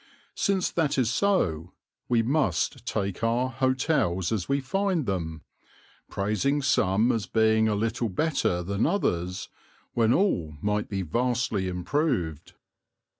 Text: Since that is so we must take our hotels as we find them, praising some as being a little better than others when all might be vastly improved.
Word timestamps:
Since 0.33 0.71
that 0.71 0.97
is 0.97 1.11
so 1.11 1.73
we 2.09 2.23
must 2.23 2.87
take 2.87 3.23
our 3.23 3.49
hotels 3.49 4.31
as 4.31 4.49
we 4.49 4.59
find 4.59 5.05
them, 5.05 5.43
praising 6.09 6.63
some 6.63 7.11
as 7.11 7.27
being 7.27 7.67
a 7.67 7.75
little 7.75 8.09
better 8.09 8.63
than 8.63 8.87
others 8.87 9.47
when 9.93 10.11
all 10.11 10.57
might 10.59 10.89
be 10.89 11.03
vastly 11.03 11.67
improved. 11.67 12.53